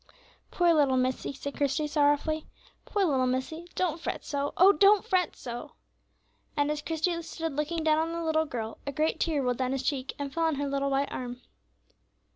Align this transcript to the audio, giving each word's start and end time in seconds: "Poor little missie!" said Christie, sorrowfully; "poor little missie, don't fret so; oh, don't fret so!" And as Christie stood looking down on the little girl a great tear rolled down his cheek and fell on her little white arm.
"Poor 0.49 0.73
little 0.73 0.97
missie!" 0.97 1.31
said 1.31 1.55
Christie, 1.55 1.85
sorrowfully; 1.85 2.47
"poor 2.85 3.05
little 3.05 3.27
missie, 3.27 3.67
don't 3.75 3.99
fret 4.01 4.25
so; 4.25 4.51
oh, 4.57 4.71
don't 4.71 5.05
fret 5.05 5.35
so!" 5.35 5.73
And 6.57 6.71
as 6.71 6.81
Christie 6.81 7.21
stood 7.21 7.55
looking 7.55 7.83
down 7.83 7.99
on 7.99 8.11
the 8.11 8.23
little 8.23 8.45
girl 8.45 8.79
a 8.87 8.91
great 8.91 9.19
tear 9.19 9.43
rolled 9.43 9.57
down 9.57 9.73
his 9.73 9.83
cheek 9.83 10.15
and 10.17 10.33
fell 10.33 10.45
on 10.45 10.55
her 10.55 10.67
little 10.67 10.89
white 10.89 11.11
arm. 11.11 11.43